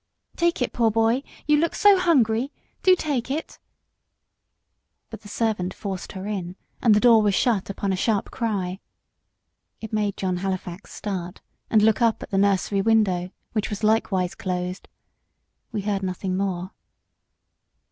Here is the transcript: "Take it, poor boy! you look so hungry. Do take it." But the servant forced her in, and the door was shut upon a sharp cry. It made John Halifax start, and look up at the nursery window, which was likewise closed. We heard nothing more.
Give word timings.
"Take 0.35 0.63
it, 0.63 0.73
poor 0.73 0.89
boy! 0.89 1.21
you 1.45 1.57
look 1.57 1.75
so 1.75 1.95
hungry. 1.99 2.51
Do 2.81 2.95
take 2.95 3.29
it." 3.29 3.59
But 5.11 5.21
the 5.21 5.27
servant 5.27 5.75
forced 5.75 6.13
her 6.13 6.25
in, 6.25 6.55
and 6.81 6.95
the 6.95 6.99
door 6.99 7.21
was 7.21 7.35
shut 7.35 7.69
upon 7.69 7.93
a 7.93 7.95
sharp 7.95 8.31
cry. 8.31 8.79
It 9.79 9.93
made 9.93 10.17
John 10.17 10.37
Halifax 10.37 10.91
start, 10.91 11.39
and 11.69 11.83
look 11.83 12.01
up 12.01 12.23
at 12.23 12.31
the 12.31 12.39
nursery 12.39 12.81
window, 12.81 13.29
which 13.53 13.69
was 13.69 13.83
likewise 13.83 14.33
closed. 14.33 14.87
We 15.71 15.81
heard 15.81 16.01
nothing 16.01 16.35
more. 16.35 16.71